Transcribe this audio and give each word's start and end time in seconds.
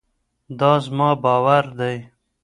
دا 0.59 0.71
زما 0.85 1.09
باور 1.23 1.65
دی. 1.79 1.97